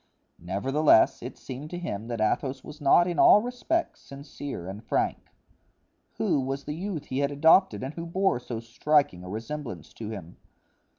[0.39, 5.29] Nevertheless, it seemed to him that Athos was not in all respects sincere and frank.
[6.17, 10.09] Who was the youth he had adopted and who bore so striking a resemblance to
[10.09, 10.37] him?